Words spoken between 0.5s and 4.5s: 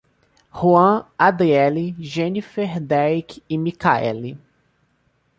Ruam, Adriely, Genifer, Derick e Mikaeli